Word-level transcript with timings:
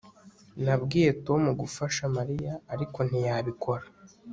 Nabwiye 0.63 1.11
Tom 1.25 1.41
gufasha 1.61 2.03
Mariya 2.17 2.53
ariko 2.73 2.99
ntiyabikora 3.09 3.85